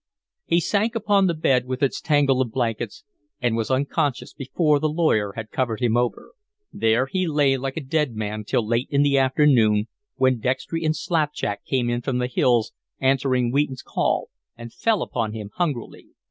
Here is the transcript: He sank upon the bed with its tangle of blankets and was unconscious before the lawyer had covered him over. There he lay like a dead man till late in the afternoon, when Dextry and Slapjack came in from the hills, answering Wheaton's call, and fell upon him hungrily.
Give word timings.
He 0.45 0.59
sank 0.59 0.95
upon 0.95 1.27
the 1.27 1.35
bed 1.35 1.67
with 1.67 1.83
its 1.83 2.01
tangle 2.01 2.41
of 2.41 2.49
blankets 2.51 3.03
and 3.39 3.55
was 3.55 3.69
unconscious 3.69 4.33
before 4.33 4.79
the 4.79 4.89
lawyer 4.89 5.33
had 5.35 5.51
covered 5.51 5.79
him 5.79 5.95
over. 5.95 6.31
There 6.73 7.05
he 7.05 7.27
lay 7.27 7.55
like 7.55 7.77
a 7.77 7.81
dead 7.85 8.15
man 8.15 8.43
till 8.43 8.65
late 8.65 8.87
in 8.89 9.03
the 9.03 9.19
afternoon, 9.19 9.85
when 10.15 10.39
Dextry 10.39 10.83
and 10.83 10.95
Slapjack 10.95 11.65
came 11.65 11.87
in 11.87 12.01
from 12.01 12.17
the 12.17 12.25
hills, 12.25 12.73
answering 12.99 13.51
Wheaton's 13.51 13.83
call, 13.83 14.31
and 14.57 14.73
fell 14.73 15.03
upon 15.03 15.33
him 15.33 15.51
hungrily. 15.53 16.07